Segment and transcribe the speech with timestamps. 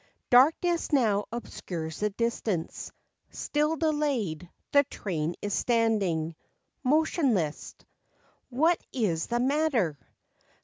[0.31, 2.91] Darkness now obscures the distance;
[3.29, 6.33] Still delayed, the train is standing
[6.83, 7.75] Motionless.
[7.79, 7.85] u
[8.49, 9.99] What is the matter